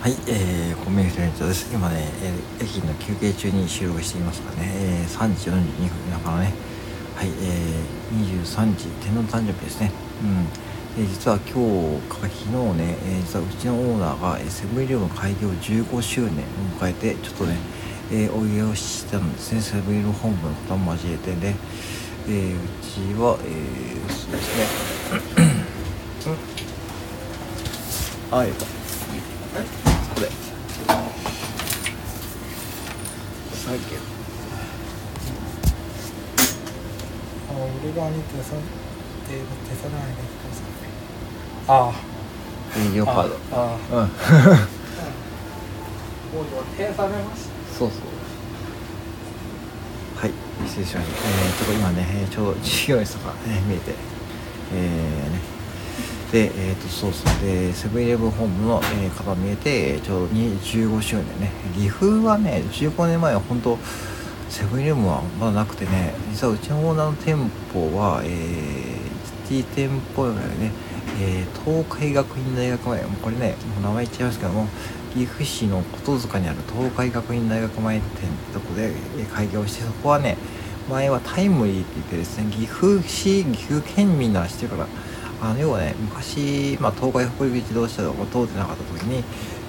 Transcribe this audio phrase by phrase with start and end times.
[0.00, 1.70] はい、えー、コンビニン長です。
[1.74, 6.54] 今ね、えー、駅の休憩中に収録していますかね、えー、3時42分、だからね、
[7.16, 9.92] はい、えー、23時、天皇の誕生日ですね。
[10.24, 11.04] うん。
[11.04, 16.32] で、実は今日か昨日ね、えー、実はうちのオーナーが、えー、セブンイレブン開業15周年を
[16.80, 17.58] 迎えて、ちょっとね、
[18.10, 21.56] えー、お祝いをしてたんですね、セブンイレブン本部の方も交えてね、
[22.26, 26.40] えー、うちは、えー、そうですね、
[28.32, 28.64] あ、えっと、
[29.56, 29.89] え
[33.60, 33.98] 3件
[37.48, 38.54] あ俺が兄手さ
[39.28, 40.18] 手さないで
[41.68, 43.96] ああードああ。
[43.96, 44.08] うん
[46.30, 46.44] もう
[46.94, 47.98] されましたそうそう。
[50.16, 50.30] はい
[50.66, 51.16] 失礼しました。
[51.28, 53.94] えー、ちょっと今ねちょうど事業室が、ね、見えて
[54.74, 55.59] えーね。
[56.32, 61.50] で、えー、とそうそうでセブンイレブン本部の、えー、方見えてちょうど15周年ね。
[61.74, 63.78] 岐阜はね15年前は本当
[64.48, 67.36] セブンイレブンはまだなくてね実はうちのオーナーの店
[67.72, 70.72] 舗は、えー、1店舗ぐらいね、
[71.20, 73.02] えー、東海学院大学前。
[73.02, 74.68] もうこれねもう名前言っちゃいますけども
[75.12, 78.92] 岐阜市の琴塚にある東海学院大学前店ってとこで
[79.32, 80.36] 開業してそこはね
[80.88, 84.86] 前はタイムリーって言ってですね岐阜市岐阜県民なら知ってるから
[85.40, 89.24] あの要はね昔、まあ、東海北陸自動車道が通ってなかった時に、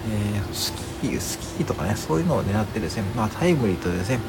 [0.10, 4.20] えー、スキースキーとかねそういうのを狙ってですね、まあ、タイムリーとですね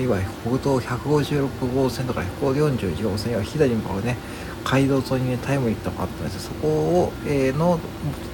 [0.00, 4.16] いわゆる北東156号線とか141号線は左に向かうね
[4.64, 6.52] 街道沿いにねタイムリーとかあったんですよ。
[6.54, 7.78] そこを、えー、の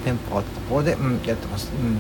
[0.05, 1.73] 店舗があったところで、うん、やってます。
[1.75, 1.99] うん。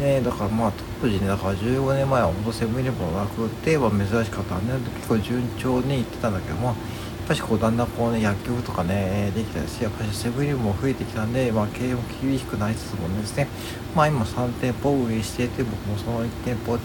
[0.00, 6.74] ねだからまあ当時ねだから15年前は本当セブンイレブンなくて、まあ、珍しかったんで結構順調に行ってたんだけども
[7.26, 13.48] ぱりこうだんだんこうね薬局とかねできたしやっぱりセブンイレブンも増えてきたんで、まあ、経営も厳しくなりつつもですね。
[13.94, 16.78] まあ今3店舗運営していて僕もその1店舗をお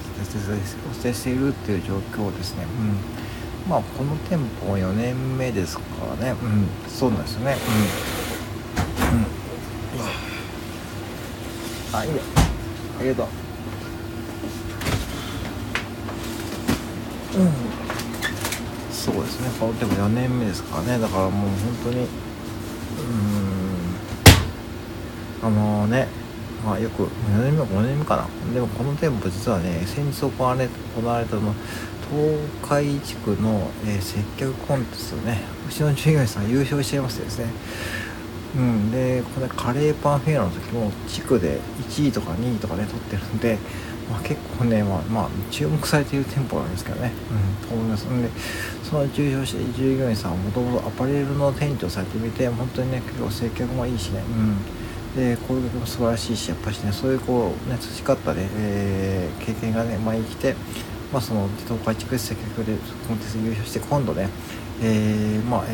[0.93, 2.63] 捨てしているっていう状況ですね。
[2.63, 3.69] うん。
[3.69, 5.83] まあこの店舗4年目ですか
[6.21, 6.35] らね。
[6.41, 6.67] うん。
[6.87, 7.57] そうなんですよね。
[9.11, 9.17] うん。
[9.17, 9.25] うん。
[11.91, 12.19] あいいね。
[12.99, 13.27] ありがとう。
[17.39, 18.08] うん。
[19.11, 19.49] そうですね。
[19.59, 20.99] このでも4年目ですからね。
[20.99, 22.07] だからもう本当にうん。
[25.41, 26.07] あのね
[26.63, 27.07] まあよく4
[27.43, 28.53] 年目5年目かな。
[28.53, 31.55] でもこの店舗実はね先日行われ行われたの
[32.11, 35.41] 東海地区の、えー、接客コンテストね。
[35.67, 37.45] うちの従業員さん優勝しちゃいましてですね。
[38.57, 38.91] うん。
[38.91, 41.59] でこれカレーパンフェアの時も地区で
[41.89, 43.57] 1位とか2位とかね取ってるんで
[44.09, 47.11] まあ、結構ね、まあ、まあ、注目されている店舗なんですけどね、
[47.61, 48.05] うん、と思います。
[48.05, 48.29] んで
[48.83, 60.55] その重要して従業員さんはもともとアパレルの店長されてみて本当にね結構接客もいいしね、うん、で声掛けも素晴らしいしやっぱしねそういうこうね培ったね、えー、経験がね前に来て
[61.13, 62.75] まあその東海地区接客で
[63.07, 64.29] コンテスト優勝して今度ね
[64.81, 65.73] えー、まあえ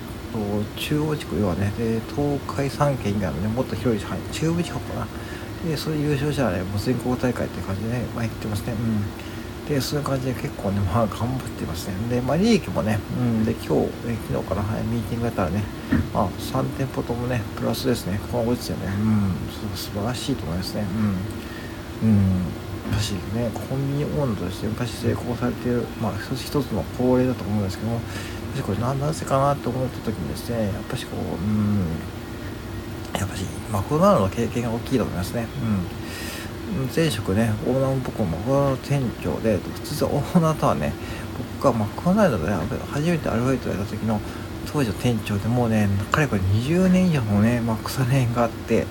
[0.00, 5.06] ーと中央地区要はね、え東海3県以外のねもっと広い範囲中部地方かな
[5.66, 8.72] でそういう優勝者はねもう全国大会っていう感じでね、まあ、言ってますね。
[8.72, 9.68] うん。
[9.68, 11.94] でそういう感じで結構ねまあ頑張ってますね。
[12.10, 13.44] でまあ利益もねうん。
[13.44, 15.62] で今日、え昨日から、はい、ミーティングやったらね
[16.12, 18.20] まあ3店舗ともねプラスですね。
[18.30, 18.86] この後日よね。
[18.86, 19.76] うん。
[19.76, 20.84] 素晴らしいと思いますね。
[22.02, 22.08] うん。
[22.08, 22.64] うん。
[22.84, 28.00] やっぱしねコンビニオーナーとして昔成功されているまあ一つ一つの恒例だと思うんですけども
[28.54, 31.86] しこれ何なぜかなと思った時にですねやっぱしこううん。
[33.26, 35.46] っぱしマクドナルドの経験が大きいと思いますね。
[35.62, 36.88] うん。
[36.94, 40.92] 前職ねオーナーも僕もマクドナルド店長で普通オーナーとはね
[41.60, 42.52] 僕がマクドナルドで
[42.90, 44.20] 初めてアルバイトやった時の
[44.74, 48.86] 当時の店長でもうねかれこれ20年以上のね、まあ、腐れ縁があって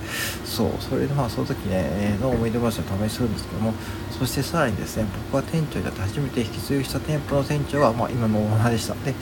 [0.46, 3.74] そうそれでまあその時ねの思い出話を試しするんですけども
[4.12, 8.94] そしてさらにですね僕が店長になって初めて引き継ぎした店舗の店長が、まあ、今のオーナーでした。
[8.94, 9.14] で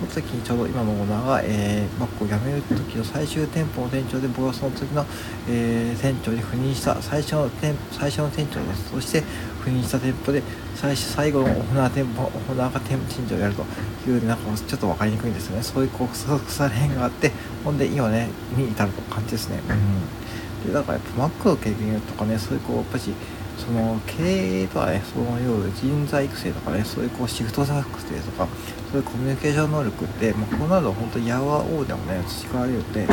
[0.00, 5.04] その時にちょうど今のオーナーが、えー、マックを辞める時の最終店舗の店長で僕はその時の、
[5.46, 8.90] えー、店長に赴任した最初の店最初の店長です。
[8.90, 9.22] そして
[9.62, 10.42] 赴任した店舗で
[10.74, 12.98] 最最後のオーナー店舗オーナーが店
[13.28, 13.62] 長をやると
[14.08, 15.62] いうなんかちょっと分かりにくいんですよね。
[15.62, 17.30] そういうこう腐れ縁があって
[17.62, 19.60] ほんで今ねに至ると感じですね。
[19.68, 20.66] うん。
[20.66, 23.10] でだからやっぱマックの経験とかねそういうこうやっぱし
[23.60, 28.48] その経営とはねその要人材育成とかねそういうこうシフト作成とか
[28.90, 33.06] そういうコミュニケーション能力って、まあ、こうなると本当にやわおうでもね培われるって、うん。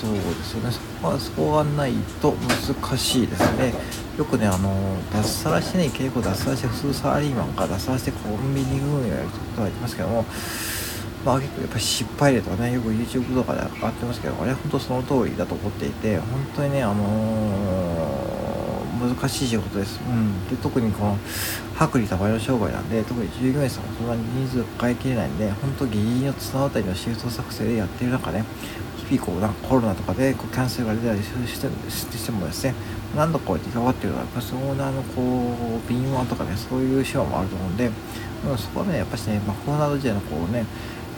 [0.00, 0.70] そうですよね。
[0.70, 1.92] そこはそこがない
[2.22, 3.74] と難しいですね。
[4.16, 10.24] よくねあの脱サラしてね結構脱サラして普通サラリーマンか脱サラしてコンビニ運営をやることがありますけども
[11.24, 16.26] まあ結構やっぱり失敗例とかねよく YouTube とかで上がってますけどあれ本当その通りだと思っていて本
[16.56, 21.18] 当にねあのー、難しい仕事です、うん、で特にこの
[21.80, 28.44] 薄利多売の商売なんで特に従業員さんもそんなに人数抱えきれないんで本当ギリギリの綱渡りのシフト作成でやってる中ね
[29.08, 31.30] 日々こうなんかコロナとかでこうキャンセルが出たりし
[31.60, 32.74] てしてもですね。
[33.16, 40.66] 何度こうやって関わってるのはやっぱそのオーナーのこう敏腕とかねそういう手話もあると思うんで、うん、そこはねやっぱしね、まあ、コロナ時代のこうね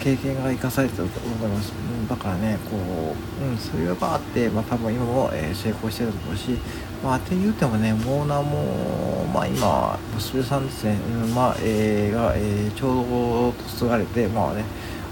[0.01, 6.57] 経験が生かされてると思います、うん、だからねこう、うん、それがあって、まあ、多分今も、えー、成功してると思うし
[7.05, 14.65] まあって言ってもねモーナーもまあ今娘さんですね、うん、まあ、えー、が、えー、ちょうど嫁がれてまあね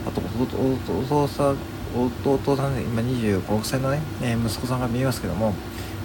[0.06, 1.56] あとお父さん
[1.94, 5.52] 弟さんね今25、6歳のね、えー、息子さんが見えますけども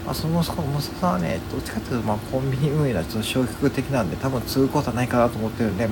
[0.05, 5.87] まあ、その息子息子さんはねどっちかっていうとまあコンビニ運営はちょっと消極的なんで多分継ぐことはないかなと思ってるんで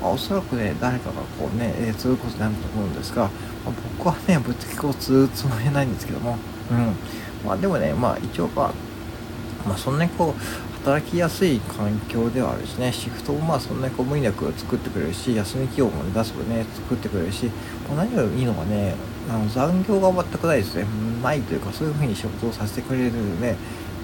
[0.00, 3.28] まあ、おそらくね誰かがこうね、えー、継ぐことになると思うんですが、ま
[3.70, 6.38] あ、僕はねぶっつけこう継ぐつもりないんですけども、
[6.70, 6.94] うん。
[7.46, 17.46] まあ、でもねまあ一応まあ、まあ、そんなにこう働きやすい環境ではあるしねシフトもまあそんなにこう無理なく作ってくれるし休み企業も、ね、出す分ね作ってくれるし、
[17.88, 18.94] まあ、何よりいいのがね
[19.28, 20.86] あの残業が全くないですね。
[21.20, 23.56] ないというかそういうふうに仕事をさせてくれるので、ね、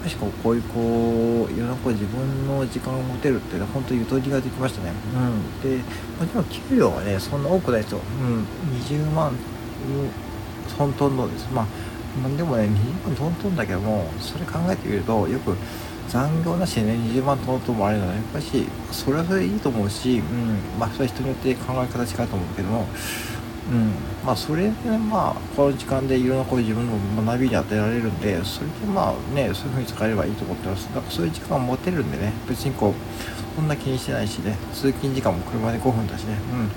[0.03, 4.93] 確かこういうこういろんなこう自分の時間を持てるっていうのは本当にゆとりができましたね。
[5.15, 5.79] うん、で
[6.19, 8.01] もちろん給料はねそんな多くないですよ。
[8.21, 8.47] うん、
[8.81, 9.33] 20万
[10.77, 11.49] トントンのです。
[11.53, 11.67] まあ
[12.37, 15.57] でもね20万トントンだけどもそれ考えてみるとよく
[16.09, 18.45] 残業なしでね20万トントンもあるのはやっぱり
[18.91, 22.87] それはそれでいいと思うし、うん、まあそれは人によって考え方違うと思うけども
[23.71, 23.93] うん。
[24.25, 30.87] まあそれでまあこの時間でいろんなこういう自分の学びに与えられるんでそれでまあねそういうふうに使えればいいと思ってます。
[30.95, 36.37] だからそういう時間を持てるんでね別にこうそんな気にしてないしね通勤時間も車で5分だしね。
[36.53, 36.71] うん。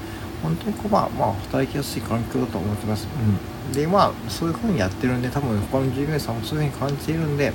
[0.44, 3.08] 本当にこうまあまあ働きやすい環境だと思ってます。
[3.68, 3.74] うん。
[3.74, 7.52] でまあそういうふうにやってるんで多分他の従業員さんもそういうふうに感じているんで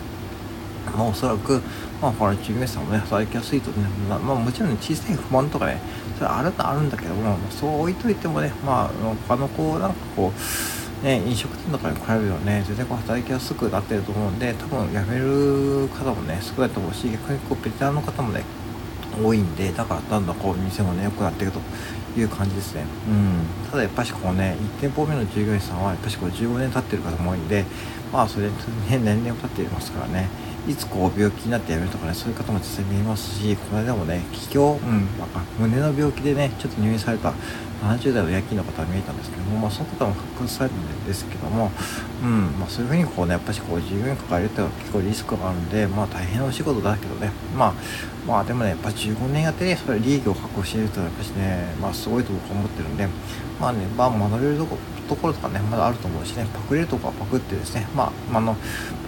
[0.96, 1.60] まあ、おそらく、
[2.00, 5.80] まあ、この従業員さんもね、働きやすいとね、まあ、まあ、もちろん、小さい不満とかね、
[6.16, 8.90] それあるとあるんだけども、そう置いといてもね、まあ、
[9.28, 18.44] 他のこう、なんかこう、ね、飲食店とかに比べればね、全然こう働きやすくなってると思うんで、多分辞める方もね、少ないと思うし、逆にこう、ベテランの方もね、
[19.22, 21.60] 多いんで、だからだんだんこう、店もね、良くなっていくと
[22.18, 22.84] いう感じですね。
[23.08, 23.70] うん。
[23.70, 27.64] ただやっぱしこうね、1店舗目の従業員さんは、やっぱしこう、15年経ってる方も多いんで、
[28.12, 28.52] まあ、それ、ね、
[28.90, 30.28] 年々経っていますからね、
[30.68, 35.08] いつこう病気になってやめるとかねそういう方も実際見えますしこの間もね気境、うん、
[35.58, 37.32] 胸の病気でねちょっと入院された
[37.82, 41.70] 70代の夜勤の方が見えたんですけども、まあ、その方も復活されたんですけども、
[42.22, 47.74] うんまあ、そういうふうにこうねやっぱりこう従業員抱えるっていうのは結構リスクがあるんで、まあ、大変なお仕事だけどねまあ
[48.26, 53.08] まあでもねやっぱ15年やってねそれ利益を確保しているというのはやっぱしねまあすごいと僕は思ってるんで
[53.60, 54.76] まあねまあ学べるとこ
[55.08, 58.56] ところとかねまだあると思うしねパクれるとこはパクってですねまあ、あの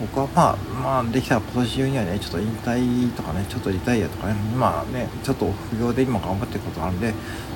[0.00, 7.14] 僕はまあまあできたら今年中にはねちょっと引退とかねちょっとリタイアとかねまあねちょっと副業で今頑張ってることがあるんで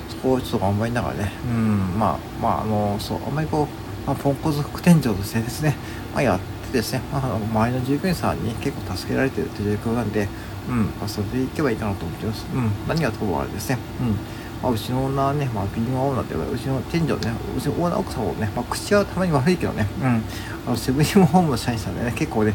[0.09, 5.75] そこをちょっと頑張りながらねうんまあまああのそうあんまりこう、まあ、ポンコツ副店長としてですね、
[6.13, 10.27] まあ、やってですね、まあ、周りの従業員さんに結構助けられてるという状況なんで
[10.67, 12.45] うん、まあ、それでいけばいいかなと思ってます。
[12.53, 13.77] うん、何がともあれですね。
[14.01, 14.17] うん。
[14.61, 20.23] まあ、うちのオーナーね、まあ、ビンオーナーっていうか、うちの店長ね、うちのオーナー奥さんもね、まあ、口はたまに悪いけどね、うん。
[20.67, 22.53] あの、セブンイレブンホームの社員さんでね、結構ね、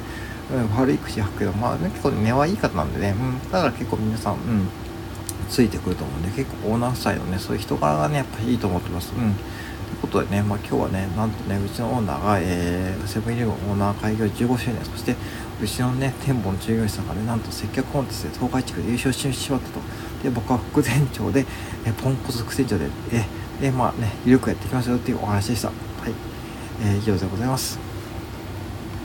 [0.53, 3.51] うん、悪い口吐くけど、まあ、ね、結構根はいい方なんでね、うん。
[3.51, 4.69] だから結構皆さん、うん。
[5.49, 9.13] ついてくると思うんで、結構オーナー夫妻のね、そういう人柄がね、やっぱりいいと思ってます。
[9.15, 9.35] うん。
[9.35, 15.15] ということでね、まあ、今日はね、なんとね、うちのオーナーが、えー、セブンイレブンオーナー開業15周年、そして、
[15.63, 19.81] うちのね、店舗の従業員さんがね、なんと接客コンテストで東海地区で優勝してしまったと。
[20.23, 21.45] で、僕は副店長で、
[21.85, 23.25] えポンコツ副店長で、え、
[23.61, 25.69] で、まあね、ゆるくやっていきましょうっていうお話でした。
[25.69, 26.13] はい。
[26.85, 27.92] えー、以上でございます。